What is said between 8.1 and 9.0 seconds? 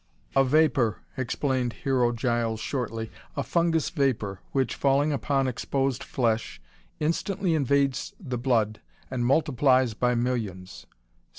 the blood